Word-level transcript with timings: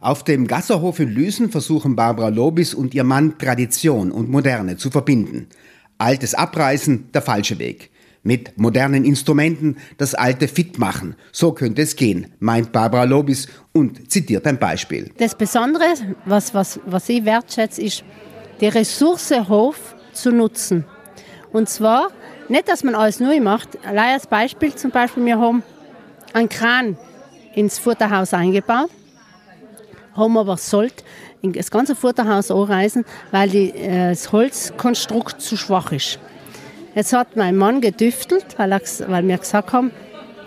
Auf 0.00 0.24
dem 0.24 0.46
Gasserhof 0.46 1.00
in 1.00 1.10
Lüsen 1.10 1.50
versuchen 1.50 1.96
Barbara 1.96 2.28
Lobis 2.28 2.74
und 2.74 2.94
ihr 2.94 3.04
Mann 3.04 3.38
Tradition 3.38 4.12
und 4.12 4.28
Moderne 4.28 4.76
zu 4.76 4.90
verbinden. 4.90 5.48
Altes 5.96 6.34
abreißen, 6.34 7.10
der 7.14 7.22
falsche 7.22 7.58
Weg. 7.58 7.90
Mit 8.22 8.58
modernen 8.58 9.04
Instrumenten 9.04 9.76
das 9.96 10.14
Alte 10.14 10.48
fit 10.48 10.78
machen. 10.78 11.14
So 11.32 11.52
könnte 11.52 11.80
es 11.80 11.96
gehen, 11.96 12.26
meint 12.40 12.72
Barbara 12.72 13.04
Lobis 13.04 13.46
und 13.72 14.10
zitiert 14.10 14.46
ein 14.46 14.58
Beispiel. 14.58 15.10
Das 15.16 15.34
Besondere, 15.34 15.84
was, 16.24 16.52
was, 16.52 16.78
was 16.84 17.08
ich 17.08 17.24
wertschätze, 17.24 17.80
ist, 17.82 18.04
die 18.60 18.68
Ressource 18.68 19.30
Hof 19.48 19.94
zu 20.12 20.30
nutzen. 20.30 20.84
Und 21.52 21.68
zwar 21.68 22.08
nicht, 22.48 22.68
dass 22.68 22.84
man 22.84 22.94
alles 22.94 23.20
neu 23.20 23.40
macht. 23.40 23.78
Allein 23.86 24.14
als 24.14 24.26
Beispiel 24.26 24.74
zum 24.74 24.90
Beispiel, 24.90 25.24
wir 25.24 25.38
haben 25.38 25.62
einen 26.34 26.48
Kran 26.48 26.98
ins 27.54 27.78
Futterhaus 27.78 28.34
eingebaut, 28.34 28.90
haben 30.16 30.36
aber 30.38 30.56
sollt 30.56 31.04
das 31.42 31.70
ganze 31.70 31.94
Futterhaus 31.94 32.50
anreisen, 32.50 33.04
weil 33.30 33.48
die, 33.48 33.70
äh, 33.70 34.08
das 34.10 34.32
Holzkonstrukt 34.32 35.40
zu 35.40 35.56
schwach 35.56 35.92
ist. 35.92 36.18
Jetzt 36.94 37.12
hat 37.12 37.36
mein 37.36 37.56
Mann 37.56 37.80
gedüftelt, 37.80 38.46
weil, 38.56 38.72
er, 38.72 38.80
weil 39.06 39.28
wir 39.28 39.38
gesagt 39.38 39.72
haben, 39.72 39.92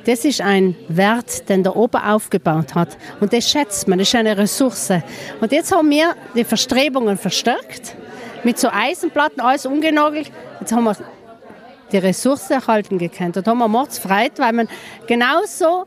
das 0.06 0.26
ist 0.26 0.42
ein 0.42 0.76
Wert, 0.88 1.48
den 1.50 1.64
der 1.64 1.76
Opa 1.76 2.14
aufgebaut 2.14 2.74
hat. 2.74 2.98
Und 3.20 3.34
das 3.34 3.50
schätzt 3.50 3.88
man, 3.88 4.00
das 4.00 4.08
ist 4.08 4.16
eine 4.16 4.38
Ressource. 4.38 4.92
Und 5.40 5.52
jetzt 5.52 5.72
haben 5.72 5.90
wir 5.90 6.16
die 6.36 6.44
Verstrebungen 6.44 7.18
verstärkt, 7.18 7.96
mit 8.44 8.58
so 8.58 8.70
Eisenplatten, 8.72 9.42
alles 9.42 9.66
ungenagelt. 9.66 10.32
Jetzt 10.60 10.72
haben 10.72 10.86
wir 10.86 10.96
die 11.92 11.98
Ressource 11.98 12.50
erhalten 12.50 12.98
gekannt. 12.98 13.38
Und 13.38 13.48
haben 13.48 13.60
wir 13.60 13.68
mordsfreit, 13.68 14.40
weil 14.40 14.54
man 14.54 14.70
genauso 15.06 15.86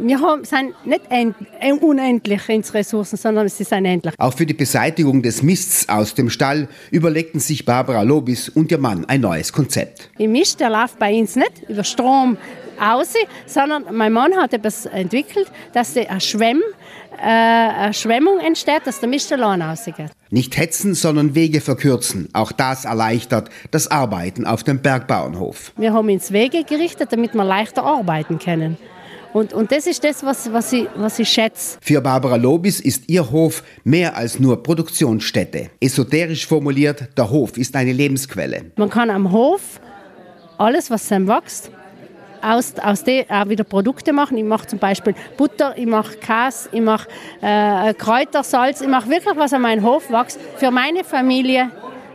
wir 0.00 0.20
haben, 0.20 0.44
sind 0.44 0.74
nicht 0.84 1.02
äh, 1.10 1.72
unendlich 1.72 2.48
in 2.48 2.62
Ressourcen, 2.62 3.16
sondern 3.16 3.48
sie 3.48 3.64
sind 3.64 3.84
endlich. 3.84 4.14
Auch 4.18 4.34
für 4.34 4.46
die 4.46 4.54
Beseitigung 4.54 5.22
des 5.22 5.42
Mists 5.42 5.88
aus 5.88 6.14
dem 6.14 6.30
Stall 6.30 6.68
überlegten 6.90 7.40
sich 7.40 7.64
Barbara 7.64 8.02
Lobis 8.02 8.48
und 8.48 8.70
ihr 8.70 8.78
Mann 8.78 9.04
ein 9.06 9.20
neues 9.20 9.52
Konzept. 9.52 10.10
Im 10.18 10.32
Mist, 10.32 10.60
der 10.60 10.70
läuft 10.70 10.98
bei 10.98 11.14
uns 11.14 11.36
nicht 11.36 11.68
über 11.68 11.84
Strom 11.84 12.36
aus, 12.80 13.14
sondern 13.46 13.84
mein 13.92 14.12
Mann 14.12 14.34
hat 14.36 14.52
etwas 14.52 14.86
entwickelt, 14.86 15.50
dass 15.72 15.96
eine, 15.96 16.20
Schwemm, 16.20 16.60
äh, 17.20 17.24
eine 17.26 17.94
Schwemmung 17.94 18.38
entsteht, 18.40 18.82
dass 18.84 19.00
der 19.00 19.08
Mist 19.08 19.32
allein 19.32 19.62
rausgeht. 19.62 20.10
Nicht 20.30 20.56
hetzen, 20.56 20.94
sondern 20.94 21.34
Wege 21.34 21.60
verkürzen. 21.60 22.28
Auch 22.32 22.52
das 22.52 22.84
erleichtert 22.84 23.50
das 23.70 23.90
Arbeiten 23.90 24.46
auf 24.46 24.62
dem 24.62 24.80
Bergbauernhof. 24.80 25.72
Wir 25.76 25.92
haben 25.92 26.08
uns 26.08 26.32
Wege 26.32 26.64
gerichtet, 26.64 27.12
damit 27.12 27.34
wir 27.34 27.44
leichter 27.44 27.84
arbeiten 27.84 28.38
können. 28.38 28.76
Und, 29.38 29.52
und 29.52 29.70
das 29.70 29.86
ist 29.86 30.02
das, 30.02 30.24
was, 30.24 30.52
was, 30.52 30.72
ich, 30.72 30.88
was 30.96 31.16
ich 31.20 31.28
schätze. 31.28 31.78
Für 31.80 32.00
Barbara 32.00 32.34
Lobis 32.34 32.80
ist 32.80 33.08
ihr 33.08 33.30
Hof 33.30 33.62
mehr 33.84 34.16
als 34.16 34.40
nur 34.40 34.60
Produktionsstätte. 34.60 35.70
Esoterisch 35.80 36.44
formuliert, 36.44 37.16
der 37.16 37.30
Hof 37.30 37.56
ist 37.56 37.76
eine 37.76 37.92
Lebensquelle. 37.92 38.72
Man 38.74 38.90
kann 38.90 39.10
am 39.10 39.30
Hof 39.30 39.80
alles, 40.56 40.90
was 40.90 41.06
dann 41.06 41.28
wächst, 41.28 41.70
aus, 42.42 42.74
aus 42.82 43.04
dem 43.04 43.30
auch 43.30 43.48
wieder 43.48 43.62
Produkte 43.62 44.12
machen. 44.12 44.36
Ich 44.38 44.44
mache 44.44 44.66
zum 44.66 44.80
Beispiel 44.80 45.14
Butter, 45.36 45.78
ich 45.78 45.86
mache 45.86 46.16
Käse, 46.16 46.68
ich 46.72 46.80
mache 46.80 47.06
äh, 47.40 47.94
Kräutersalz, 47.94 48.80
ich 48.80 48.88
mache 48.88 49.08
wirklich, 49.08 49.36
was 49.36 49.52
an 49.52 49.62
meinem 49.62 49.84
Hof 49.84 50.10
wächst, 50.10 50.40
für 50.56 50.72
meine 50.72 51.04
Familie, 51.04 51.70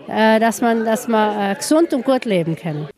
äh, 0.09 0.41
dass 0.41 0.59
man, 0.59 0.83
dass 0.83 1.07
man 1.07 1.51
äh, 1.51 1.55
gesund 1.55 1.93
und 1.93 2.03
gut 2.03 2.25
leben 2.25 2.57
kann. 2.57 2.89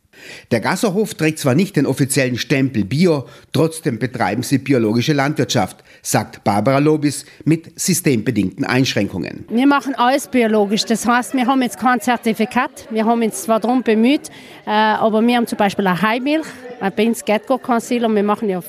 Der 0.52 0.60
Gasserhof 0.60 1.14
trägt 1.14 1.40
zwar 1.40 1.56
nicht 1.56 1.76
den 1.76 1.86
offiziellen 1.86 2.38
Stempel 2.38 2.86
Bio, 2.86 3.26
trotzdem 3.52 4.00
betreiben 4.00 4.44
sie 4.44 4.58
biologische 4.58 5.14
Landwirtschaft, 5.14 5.84
sagt 6.02 6.44
Barbara 6.44 6.80
Lobis 6.80 7.26
mit 7.44 7.80
systembedingten 7.80 8.66
Einschränkungen. 8.66 9.46
Wir 9.50 9.68
machen 9.68 9.96
alles 9.96 10.28
biologisch. 10.28 10.86
Das 10.86 11.06
heißt, 11.06 11.34
wir 11.34 11.46
haben 11.46 11.62
jetzt 11.62 11.80
kein 11.80 12.00
Zertifikat. 12.00 12.88
Wir 12.90 13.06
haben 13.06 13.22
uns 13.22 13.44
zwar 13.44 13.60
darum 13.60 13.84
bemüht, 13.84 14.30
äh, 14.66 14.70
aber 14.70 15.22
wir 15.22 15.38
haben 15.38 15.48
zum 15.48 15.58
Beispiel 15.58 15.88
eine 15.88 16.02
Heimilch. 16.02 16.48
Bei 16.96 17.08
uns 17.08 17.24
geht 17.24 17.48
gar 17.48 17.60
kein 17.60 17.80
Silo. 17.80 18.14
Wir 18.14 18.24
machen 18.24 18.50
ja, 18.50 18.62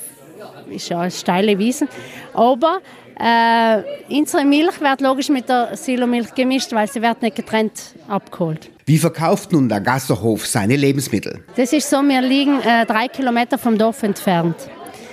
ist 0.69 0.89
ja 0.89 1.09
steile 1.09 1.57
Wiesen. 1.57 1.87
Aber 2.33 2.79
äh, 3.19 3.81
unsere 4.09 4.45
Milch 4.45 4.79
wird 4.79 5.01
logisch 5.01 5.29
mit 5.29 5.49
der 5.49 5.75
Silomilch 5.75 6.33
gemischt, 6.35 6.71
weil 6.71 6.87
sie 6.87 7.01
wird 7.01 7.21
nicht 7.21 7.35
getrennt 7.35 7.95
abgeholt. 8.07 8.69
Wie 8.89 8.97
verkauft 8.97 9.51
nun 9.51 9.67
der 9.67 9.81
Gasserhof 9.81 10.47
seine 10.47 10.77
Lebensmittel? 10.77 11.43
Das 11.57 11.73
ist 11.73 11.89
so, 11.89 12.01
wir 12.01 12.21
liegen 12.21 12.61
äh, 12.61 12.85
drei 12.85 13.09
Kilometer 13.09 13.57
vom 13.57 13.77
Dorf 13.77 14.01
entfernt. 14.01 14.55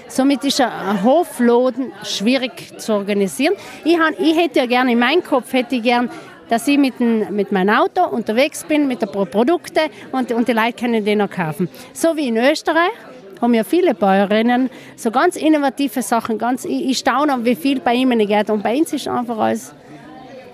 Somit 0.07 0.45
ist 0.45 0.61
ein 0.61 1.03
Hofladen 1.03 1.91
schwierig 2.05 2.79
zu 2.79 2.93
organisieren. 2.93 3.55
Ich, 3.85 3.99
han, 3.99 4.15
ich 4.17 4.37
hätte 4.37 4.61
ja 4.61 4.67
gerne, 4.67 4.93
in 4.93 5.01
meinem 5.01 5.25
Kopf 5.25 5.53
hätte 5.53 5.75
ich 5.75 5.83
gerne, 5.83 6.09
dass 6.49 6.69
ich 6.69 6.79
mit, 6.79 7.01
ein, 7.01 7.35
mit 7.35 7.51
meinem 7.51 7.75
Auto 7.75 8.05
unterwegs 8.05 8.63
bin, 8.63 8.87
mit 8.87 9.03
den 9.03 9.11
Produkten 9.11 9.91
und, 10.13 10.31
und 10.31 10.47
die 10.47 10.53
Leute 10.53 10.75
können 10.75 11.05
den 11.05 11.19
noch 11.19 11.31
kaufen. 11.31 11.69
So 11.93 12.17
wie 12.17 12.29
in 12.29 12.37
Österreich 12.37 12.93
haben 13.43 13.55
ja 13.55 13.65
viele 13.65 13.93
Bäuerinnen 13.93 14.71
so 14.95 15.11
ganz 15.11 15.35
innovative 15.35 16.01
Sachen. 16.01 16.39
Ganz, 16.39 16.65
ich, 16.65 16.91
ich 16.91 16.99
staune, 16.99 17.45
wie 17.45 17.57
viel 17.57 17.81
bei 17.81 17.95
ihnen 17.95 18.25
geht. 18.25 18.51
Und 18.51 18.63
bei 18.63 18.79
uns 18.79 18.93
ist 18.93 19.09
einfach 19.09 19.37
alles 19.37 19.75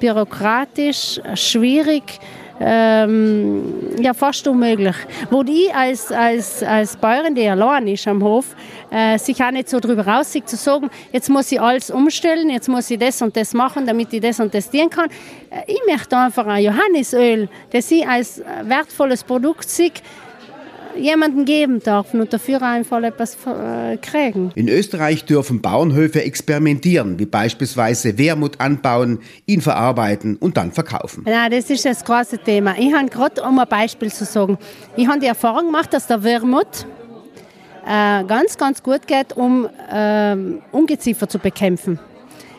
bürokratisch, 0.01 1.21
schwierig, 1.35 2.19
ähm, 2.61 3.63
ja, 3.99 4.13
fast 4.13 4.47
unmöglich. 4.47 4.97
Wo 5.31 5.43
die 5.43 5.71
als, 5.73 6.13
als, 6.13 6.63
als 6.63 6.97
Bäuerin, 6.97 7.35
die 7.35 7.49
allein 7.49 7.89
ist 7.89 8.07
am 8.07 8.23
Hof, 8.23 8.55
äh, 8.91 9.19
sich 9.19 9.43
auch 9.43 9.51
nicht 9.51 9.71
so 9.71 9.81
darüber 9.81 10.07
raussieht, 10.07 10.49
zu 10.49 10.57
sagen, 10.57 10.91
jetzt 11.11 11.31
muss 11.31 11.51
ich 11.51 11.61
alles 11.61 11.91
umstellen, 11.91 12.51
jetzt 12.51 12.69
muss 12.69 12.91
ich 12.91 12.99
das 12.99 13.23
und 13.23 13.35
das 13.37 13.55
machen, 13.55 13.87
damit 13.87 14.13
ich 14.13 14.21
das 14.21 14.41
und 14.41 14.53
das 14.53 14.69
dienen 14.69 14.91
kann. 14.91 15.09
Äh, 15.51 15.63
ich 15.67 15.81
möchte 15.89 16.17
einfach 16.17 16.47
ein 16.47 16.63
Johannisöl, 16.63 17.49
das 17.71 17.91
ich 17.91 18.07
als 18.07 18.43
wertvolles 18.65 19.25
Produkt 19.25 19.69
sehe, 19.69 19.93
jemanden 20.97 21.45
geben 21.45 21.81
dürfen 21.81 22.21
und 22.21 22.33
dafür 22.33 22.63
einfach 22.63 23.03
etwas 23.03 23.37
äh, 23.47 23.97
kriegen. 23.97 24.53
In 24.55 24.69
Österreich 24.69 25.25
dürfen 25.25 25.61
Bauernhöfe 25.61 26.23
experimentieren, 26.23 27.19
wie 27.19 27.27
beispielsweise 27.27 28.19
Wermut 28.19 28.61
anbauen, 28.61 29.21
ihn 29.47 29.61
verarbeiten 29.61 30.37
und 30.37 30.57
dann 30.57 30.73
verkaufen. 30.73 31.25
Ja, 31.27 31.49
das 31.49 31.71
ist 31.71 31.85
das 31.85 32.05
große 32.05 32.39
Thema. 32.39 32.75
Ich 32.79 32.93
habe 32.93 33.09
gerade, 33.09 33.43
um 33.43 33.59
ein 33.59 33.69
Beispiel 33.69 34.13
zu 34.13 34.25
sagen, 34.25 34.59
ich 34.97 35.07
habe 35.07 35.21
die 35.21 35.27
Erfahrung 35.27 35.67
gemacht, 35.67 35.93
dass 35.93 36.07
der 36.07 36.23
Wermut 36.23 36.87
äh, 37.87 38.25
ganz, 38.25 38.57
ganz 38.57 38.83
gut 38.83 39.07
geht, 39.07 39.37
um 39.37 39.69
äh, 39.93 40.37
Ungeziefer 40.73 41.29
zu 41.29 41.39
bekämpfen. 41.39 41.99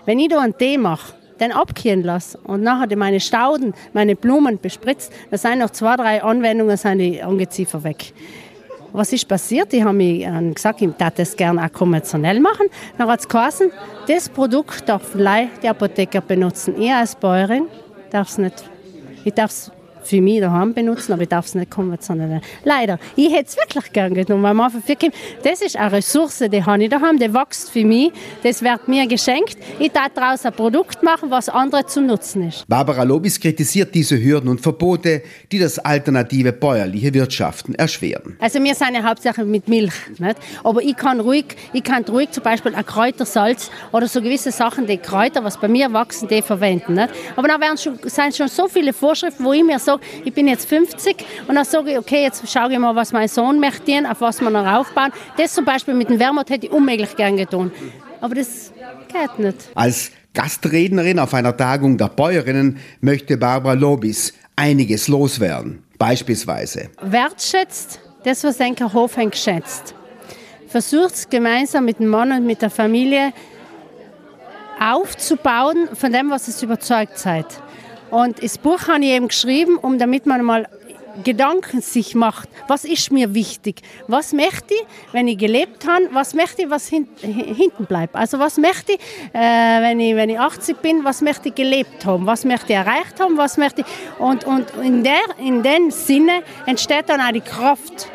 Wenn 0.06 0.20
ich 0.20 0.30
da 0.30 0.40
einen 0.40 0.58
Tee 0.58 0.78
mache, 0.78 1.14
den 1.42 1.52
abkühlen 1.52 2.04
lasse 2.04 2.38
und 2.44 2.62
nachher 2.62 2.96
meine 2.96 3.20
Stauden, 3.20 3.74
meine 3.94 4.16
Blumen 4.16 4.60
bespritzt, 4.60 5.12
da 5.30 5.38
sind 5.38 5.60
noch 5.60 5.72
zwei, 5.72 5.98
drei 5.98 6.24
Anwendungen, 6.24 6.78
sind 6.78 7.00
die 7.00 7.22
Ungeziefer 7.26 7.84
weg. 7.84 8.14
Was 8.94 9.12
ist 9.14 9.28
passiert? 9.28 9.72
Die 9.72 9.84
haben 9.84 9.98
mir 9.98 10.28
äh, 10.28 10.54
gesagt, 10.54 10.82
ich 10.82 10.88
würde 10.88 11.14
das 11.16 11.36
gerne 11.36 11.66
auch 11.66 11.72
konventionell 11.72 12.40
machen. 12.40 12.68
Dann 12.98 13.08
hat 13.08 13.22
es 13.22 13.28
geheißen, 13.28 13.72
das 14.08 14.30
Produkt 14.30 14.88
darf 14.88 15.16
die 15.16 15.68
Apotheker 15.68 16.22
benutzen. 16.22 16.80
Ich 16.80 16.92
als 16.92 17.16
Bäuerin 17.16 17.68
darf 18.10 18.30
es 18.30 18.38
nicht. 18.38 18.64
Ich 19.24 19.34
darf 19.34 19.52
es 19.52 19.72
für 20.04 20.22
mich 20.22 20.40
daheim 20.40 20.74
benutzen, 20.74 21.14
aber 21.14 21.24
ich 21.24 21.30
darf 21.30 21.46
es 21.46 21.56
nicht 21.56 21.72
konventionell. 21.72 22.42
Leider. 22.64 23.00
Ich 23.16 23.32
hätte 23.32 23.50
es 23.50 23.58
wirklich 23.58 23.92
gern 23.94 24.14
genommen, 24.14 24.44
weil 24.44 24.54
man 24.54 24.72
für 24.72 24.82
das 25.44 25.62
ist 25.62 25.76
eine 25.76 25.92
Ressource, 25.94 26.44
die 26.52 26.64
habe 26.64 26.84
ich 26.84 26.90
daheim, 26.90 27.18
die 27.18 27.34
wächst 27.34 27.72
für 27.72 27.84
mich, 27.86 28.12
das 28.44 28.62
wird 28.62 28.88
mir 28.88 29.08
geschenkt. 29.08 29.58
Ich 29.80 29.92
darf 29.92 30.10
daraus 30.14 30.46
ein 30.46 30.54
Produkt 30.54 31.04
machen, 31.04 31.32
was 31.32 31.50
andere 31.50 31.86
zu 31.86 32.02
nutzen 32.02 32.48
ist. 32.48 32.68
Barbara 32.68 33.04
Lobis 33.04 33.40
kritisiert 33.40 33.94
diese 33.96 34.22
Hürden 34.22 34.50
und 34.50 34.62
Verbote, 34.62 35.24
die 35.52 35.60
das 35.60 35.80
alternative 35.80 36.54
bäuerliche 36.54 37.14
Wirtschaften 37.14 37.76
erschweren. 37.76 38.38
Also 38.40 38.64
wir 38.64 38.76
sind 38.76 38.96
ja 38.96 39.04
hauptsächlich 39.04 39.46
mit 39.46 39.68
Milch, 39.68 39.94
nicht? 40.18 40.38
aber 40.64 40.82
ich 40.82 40.96
kann 40.96 41.20
ruhig, 41.20 41.46
ich 41.74 41.84
kann 41.84 42.04
ruhig 42.06 42.32
zum 42.32 42.44
Beispiel 42.44 42.76
ein 42.76 42.86
Kräutersalz 42.86 43.72
oder 43.92 44.08
so 44.08 44.22
gewisse 44.22 44.52
Sachen, 44.52 44.88
die 44.88 44.98
Kräuter, 44.98 45.44
was 45.44 45.60
bei 45.60 45.68
mir 45.68 45.92
wachsen, 45.94 46.28
die 46.28 46.42
verwenden. 46.42 46.94
Nicht? 46.94 47.10
Aber 47.36 47.48
da 47.48 47.60
werden 47.60 47.78
schon, 47.78 47.98
sind 48.04 48.36
schon 48.36 48.48
so 48.48 48.68
viele 48.68 48.94
Vorschriften, 48.94 49.44
wo 49.44 49.54
ich 49.54 49.64
mir 49.64 49.80
so 49.80 49.91
sage, 49.92 50.02
ich 50.26 50.34
bin 50.34 50.48
jetzt 50.48 50.68
50 50.68 51.16
und 51.48 51.56
dann 51.56 51.66
sage 51.66 51.92
ich, 51.92 51.98
okay, 51.98 52.24
jetzt 52.24 52.50
schaue 52.52 52.72
ich 52.72 52.80
mal, 52.80 52.96
was 52.96 53.12
mein 53.12 53.28
Sohn 53.28 53.60
möchte, 53.60 54.04
auf 54.10 54.22
was 54.22 54.42
wir 54.42 54.50
noch 54.50 54.66
aufbauen. 54.66 55.12
Das 55.38 55.54
zum 55.54 55.66
Beispiel 55.66 55.94
mit 55.94 56.10
dem 56.10 56.20
Wermut 56.20 56.50
hätte 56.50 56.68
ich 56.68 56.72
unmöglich 56.72 57.16
gern 57.16 57.38
getan. 57.38 57.72
Aber 58.20 58.36
das 58.36 58.72
geht 59.08 59.40
nicht. 59.40 59.58
Als 59.76 60.12
Gastrednerin 60.34 61.20
auf 61.20 61.34
einer 61.34 61.56
Tagung 61.56 61.98
der 61.98 62.08
Bäuerinnen 62.08 62.78
möchte 63.02 63.38
Barbara 63.38 63.74
Lobis 63.74 64.34
einiges 64.56 65.08
loswerden. 65.08 65.84
Beispielsweise. 65.98 66.90
Wertschätzt 67.02 68.00
das, 68.24 68.44
was 68.44 68.60
ein 68.62 68.76
Hof 68.94 69.16
geschätzt. 69.16 69.96
Versucht 70.68 71.30
gemeinsam 71.30 71.86
mit 71.86 72.00
dem 72.00 72.08
Mann 72.08 72.32
und 72.32 72.46
mit 72.46 72.62
der 72.62 72.70
Familie 72.70 73.34
aufzubauen 74.80 75.90
von 75.94 76.12
dem, 76.12 76.30
was 76.30 76.48
es 76.48 76.64
überzeugt 76.64 77.18
seid. 77.18 77.46
Und 78.12 78.44
das 78.44 78.58
Buch 78.58 78.88
habe 78.88 79.04
ich 79.04 79.12
eben 79.12 79.30
geschrieben, 79.30 79.78
um 79.78 79.98
damit 79.98 80.26
man 80.26 80.44
mal 80.44 80.68
Gedanken 81.24 81.82
sich 81.82 82.16
macht, 82.16 82.50
was 82.68 82.86
ist 82.86 83.12
mir 83.12 83.34
wichtig, 83.34 83.82
was 84.08 84.34
möchte 84.34 84.74
ich, 84.74 84.82
wenn 85.12 85.28
ich 85.28 85.38
gelebt 85.38 85.86
habe, 85.86 86.10
was 86.14 86.34
möchte 86.34 86.64
ich, 86.64 86.70
was 86.70 86.88
hin, 86.88 87.08
hinten 87.22 87.86
bleibt. 87.86 88.16
Also 88.16 88.40
was 88.40 88.58
möchte 88.58 88.94
ich, 88.94 89.00
äh, 89.34 89.82
wenn, 89.82 90.00
ich, 90.00 90.16
wenn 90.16 90.30
ich 90.30 90.40
80 90.40 90.78
bin, 90.78 91.04
was 91.04 91.22
möchte 91.22 91.50
ich 91.50 91.56
gelebt 91.56 92.06
haben, 92.06 92.26
was 92.26 92.46
möchte 92.46 92.68
ich 92.70 92.76
erreicht 92.76 93.20
haben, 93.20 93.38
was 93.38 93.58
möchte 93.58 93.82
ich, 93.82 93.88
und, 94.20 94.46
und 94.46 94.68
in, 94.84 95.04
der, 95.04 95.20
in 95.38 95.64
dem 95.64 95.92
Sinne 95.92 96.44
entsteht 96.66 97.06
dann 97.08 97.20
auch 97.20 97.34
die 97.34 97.42
Kraft. 97.42 98.08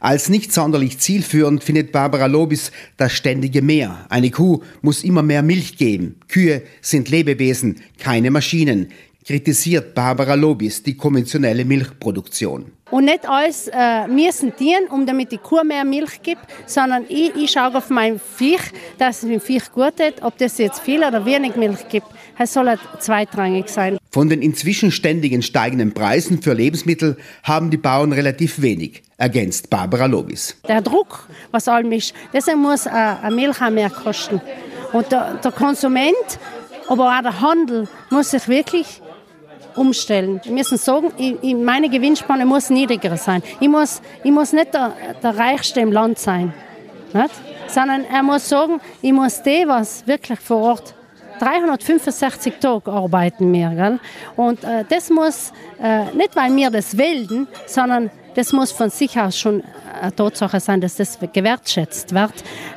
Als 0.00 0.28
nicht 0.28 0.52
sonderlich 0.52 0.98
zielführend 0.98 1.64
findet 1.64 1.90
Barbara 1.90 2.26
Lobis 2.26 2.70
das 2.98 3.12
ständige 3.12 3.62
Mehr. 3.62 4.04
Eine 4.10 4.30
Kuh 4.30 4.60
muss 4.82 5.02
immer 5.02 5.22
mehr 5.22 5.42
Milch 5.42 5.78
geben. 5.78 6.20
Kühe 6.28 6.62
sind 6.82 7.08
Lebewesen, 7.08 7.80
keine 7.98 8.30
Maschinen 8.30 8.92
kritisiert 9.26 9.94
Barbara 9.94 10.34
Lobis 10.34 10.82
die 10.82 10.96
konventionelle 10.96 11.64
Milchproduktion. 11.64 12.72
Und 12.90 13.06
nicht 13.06 13.28
alles 13.28 13.68
äh, 13.72 14.06
müssen 14.06 14.52
dienen, 14.56 14.86
um 14.88 15.04
damit 15.06 15.32
die 15.32 15.38
Kuh 15.38 15.64
mehr 15.64 15.84
Milch 15.84 16.22
gibt, 16.22 16.42
sondern 16.66 17.04
ich, 17.08 17.34
ich 17.34 17.50
schaue 17.50 17.74
auf 17.74 17.90
mein 17.90 18.20
Viech, 18.20 18.60
dass 18.98 19.22
es 19.22 19.28
dem 19.28 19.40
Viech 19.40 19.72
gut 19.72 19.98
hat, 19.98 20.22
ob 20.22 20.36
das 20.38 20.58
jetzt 20.58 20.80
viel 20.80 21.02
oder 21.02 21.24
wenig 21.24 21.56
Milch 21.56 21.88
gibt. 21.88 22.06
Es 22.38 22.52
soll 22.52 22.68
halt 22.68 22.80
zweitrangig 23.00 23.68
sein. 23.68 23.98
Von 24.12 24.28
den 24.28 24.42
inzwischen 24.42 24.92
ständigen 24.92 25.42
steigenden 25.42 25.92
Preisen 25.92 26.40
für 26.40 26.52
Lebensmittel 26.52 27.16
haben 27.42 27.70
die 27.70 27.78
Bauern 27.78 28.12
relativ 28.12 28.60
wenig, 28.60 29.02
ergänzt 29.16 29.70
Barbara 29.70 30.06
Lobis. 30.06 30.56
Der 30.68 30.82
Druck, 30.82 31.28
was 31.50 31.66
allem 31.66 31.90
ist, 31.90 32.14
deswegen 32.32 32.60
muss 32.60 32.86
äh, 32.86 32.90
eine 32.90 33.34
Milch 33.34 33.60
auch 33.60 33.70
mehr 33.70 33.90
kosten. 33.90 34.40
Und 34.92 35.10
der, 35.10 35.34
der 35.42 35.50
Konsument, 35.50 36.38
aber 36.86 37.16
auch 37.16 37.22
der 37.22 37.40
Handel 37.40 37.88
muss 38.10 38.30
sich 38.30 38.46
wirklich 38.46 39.00
umstellen. 39.76 40.40
Wir 40.44 40.52
müssen 40.52 40.78
sagen, 40.78 41.12
ich, 41.16 41.54
meine 41.54 41.88
Gewinnspanne 41.88 42.44
muss 42.46 42.70
niedriger 42.70 43.16
sein. 43.16 43.42
Ich 43.60 43.68
muss, 43.68 44.00
ich 44.22 44.30
muss 44.30 44.52
nicht 44.52 44.74
der, 44.74 44.92
der 45.22 45.36
Reichste 45.36 45.80
im 45.80 45.92
Land 45.92 46.18
sein, 46.18 46.52
nicht? 47.12 47.30
sondern 47.68 48.04
er 48.04 48.22
muss 48.22 48.48
sagen, 48.48 48.80
ich 49.02 49.12
muss 49.12 49.42
dem, 49.42 49.68
was 49.68 50.06
wirklich 50.06 50.40
vor 50.40 50.58
Ort 50.58 50.94
365 51.40 52.54
Tage 52.60 52.90
arbeiten 52.90 53.52
wir. 53.52 53.70
Gell? 53.70 54.00
Und 54.36 54.62
äh, 54.64 54.84
das 54.88 55.10
muss 55.10 55.52
äh, 55.82 56.04
nicht, 56.14 56.34
weil 56.36 56.54
wir 56.54 56.70
das 56.70 56.96
wilden, 56.96 57.48
sondern 57.66 58.10
das 58.34 58.52
muss 58.52 58.72
von 58.72 58.90
sich 58.90 59.18
aus 59.18 59.38
schon 59.38 59.62
eine 60.00 60.14
Tatsache 60.14 60.60
sein, 60.60 60.80
dass 60.80 60.96
das 60.96 61.18
gewertschätzt 61.32 62.14
wird. 62.14 62.32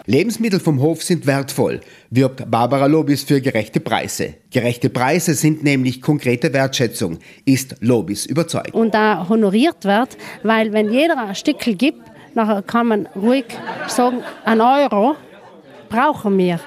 Lebensmittel 0.06 0.60
vom 0.60 0.82
Hof 0.82 1.04
sind 1.04 1.26
wertvoll, 1.26 1.82
wirbt 2.10 2.50
Barbara 2.50 2.86
Lobis 2.86 3.24
für 3.24 3.42
gerechte 3.42 3.80
Preise. 3.80 4.36
Gerechte 4.52 4.90
Preise 4.90 5.34
sind 5.34 5.64
nämlich 5.64 6.02
konkrete 6.02 6.54
Wertschätzung, 6.54 7.20
ist 7.46 7.76
Lobis 7.82 8.26
überzeugt. 8.26 8.74
Und 8.74 8.94
da 8.94 9.28
honoriert 9.28 9.84
wird, 9.84 10.18
weil 10.44 10.74
wenn 10.74 10.92
jeder 10.92 11.18
ein 11.18 11.36
Stückel 11.36 11.76
gibt, 11.76 12.02
nachher 12.36 12.62
kann 12.62 12.88
man 12.88 13.06
ruhig 13.16 13.46
sagen, 13.88 14.24
ein 14.46 14.62
Euro 14.62 15.16
brauchen 15.90 16.38
wir 16.38 16.60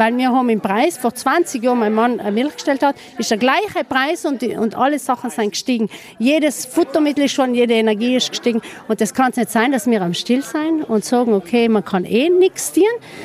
weil 0.00 0.16
wir 0.16 0.32
haben 0.32 0.48
im 0.48 0.62
Preis, 0.62 0.96
vor 0.96 1.14
20 1.14 1.62
Jahren 1.62 1.78
mein 1.78 1.92
Mann 1.92 2.22
Milch 2.32 2.54
gestellt 2.54 2.82
hat, 2.82 2.96
ist 3.18 3.30
der 3.30 3.36
gleiche 3.36 3.84
Preis 3.86 4.24
und, 4.24 4.42
und 4.42 4.74
alle 4.74 4.98
Sachen 4.98 5.28
sind 5.28 5.50
gestiegen. 5.50 5.90
Jedes 6.18 6.64
Futtermittel 6.64 7.26
ist 7.26 7.32
schon, 7.32 7.54
jede 7.54 7.74
Energie 7.74 8.16
ist 8.16 8.30
gestiegen. 8.30 8.62
Und 8.88 9.02
das 9.02 9.12
kann 9.12 9.32
es 9.32 9.36
nicht 9.36 9.50
sein, 9.50 9.72
dass 9.72 9.86
wir 9.86 10.00
am 10.00 10.14
Still 10.14 10.42
sein 10.42 10.82
und 10.84 11.04
sagen, 11.04 11.34
okay, 11.34 11.68
man 11.68 11.84
kann 11.84 12.06
eh 12.06 12.30
nichts 12.30 12.72
tun, 12.72 12.84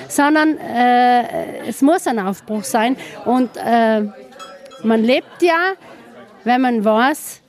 sondern 0.09 0.57
äh, 0.57 1.65
es 1.65 1.81
muss 1.81 2.07
ein 2.07 2.19
Aufbruch 2.19 2.65
sein. 2.65 2.97
Und 3.23 3.51
äh, 3.55 4.01
man 4.83 5.01
lebt 5.01 5.41
ja, 5.41 5.75
wenn 6.43 6.59
man 6.59 6.83
weiß, 6.83 7.39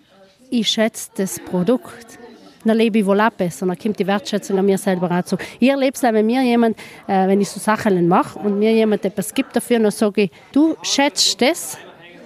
ich 0.50 0.68
schätze 0.68 1.10
das 1.16 1.40
Produkt 1.40 2.20
dann 2.66 2.76
lebe 2.76 2.98
ich 2.98 3.06
wohl 3.06 3.20
auch 3.20 3.30
besser. 3.30 3.66
Kommt 3.66 3.98
die 3.98 4.06
Wertschätzung 4.06 4.58
an 4.58 4.66
mir 4.66 4.78
selber 4.78 5.10
auch 5.10 5.24
zu. 5.24 5.36
Ich 5.58 5.68
erlebe 5.68 5.92
es, 5.94 6.02
wenn 6.02 6.26
mir 6.26 6.42
jemand, 6.42 6.78
äh, 7.06 7.26
wenn 7.28 7.40
ich 7.40 7.48
so 7.48 7.60
Sachen 7.60 8.08
mache 8.08 8.38
und 8.38 8.58
mir 8.58 8.72
jemand 8.72 9.04
etwas 9.04 9.32
gibt 9.32 9.54
dafür, 9.54 9.78
dann 9.78 9.90
sage 9.90 10.22
ich, 10.22 10.30
du 10.52 10.76
schätzt 10.82 11.40
das, 11.40 11.78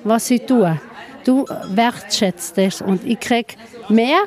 was 0.05 0.31
ich 0.31 0.43
tue. 0.47 0.81
Du 1.25 1.45
wertschätzt 1.69 2.57
das 2.57 2.81
und 2.81 3.05
ich 3.05 3.21
kriege 3.21 3.55
mehr, 3.89 4.21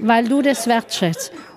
weil 0.00 0.26
du 0.26 0.42
das 0.42 0.66
wertschätzt. 0.66 1.32